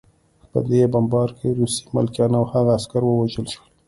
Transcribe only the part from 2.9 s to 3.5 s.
ووژل